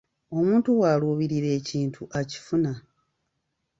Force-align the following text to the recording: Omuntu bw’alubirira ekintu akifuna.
Omuntu 0.37 0.67
bw’alubirira 0.77 1.49
ekintu 1.59 2.01
akifuna. 2.19 2.71